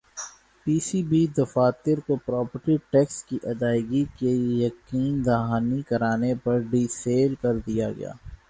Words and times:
پی 0.65 0.75
C 0.85 0.99
B 1.09 1.21
دفاتر 1.37 1.97
کو 2.07 2.15
property 2.25 2.75
tax 2.91 3.23
کی 3.27 3.37
ادائیگی 3.51 4.03
کی 4.17 4.33
یقین 4.63 5.13
دہانی 5.25 5.81
کرانے 5.89 6.33
پر 6.43 6.59
ڈی 6.71 6.85
سیل 6.93 7.35
کر 7.41 7.57
دیا 7.67 7.91
گیا 7.91 8.11